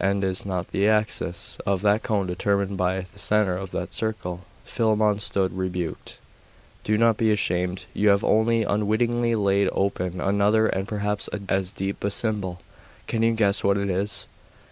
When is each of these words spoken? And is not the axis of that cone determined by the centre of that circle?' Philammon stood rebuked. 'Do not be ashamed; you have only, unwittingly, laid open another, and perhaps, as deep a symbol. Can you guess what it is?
And 0.00 0.24
is 0.24 0.44
not 0.44 0.72
the 0.72 0.88
axis 0.88 1.58
of 1.64 1.80
that 1.82 2.02
cone 2.02 2.26
determined 2.26 2.76
by 2.76 3.02
the 3.02 3.20
centre 3.20 3.56
of 3.56 3.70
that 3.70 3.94
circle?' 3.94 4.40
Philammon 4.64 5.20
stood 5.20 5.56
rebuked. 5.56 6.18
'Do 6.82 6.98
not 6.98 7.16
be 7.16 7.30
ashamed; 7.30 7.84
you 7.94 8.08
have 8.08 8.24
only, 8.24 8.64
unwittingly, 8.64 9.36
laid 9.36 9.68
open 9.70 10.20
another, 10.20 10.66
and 10.66 10.88
perhaps, 10.88 11.28
as 11.48 11.70
deep 11.70 12.02
a 12.02 12.10
symbol. 12.10 12.62
Can 13.06 13.22
you 13.22 13.34
guess 13.34 13.62
what 13.62 13.78
it 13.78 13.88
is? 13.90 14.26